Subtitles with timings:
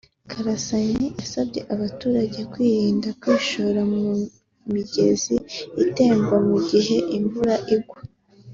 [0.29, 4.03] Karasanyi yasabye abaturage kwirinda kwishora mu
[4.73, 5.35] migezi
[5.83, 7.99] itemba mu gihe imvura igwa